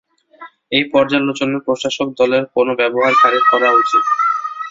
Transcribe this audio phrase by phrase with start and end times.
[0.71, 4.03] এই পর্যালোচনা প্রশাসক দলের কোনও ব্যবহারকারীর করা উচিত।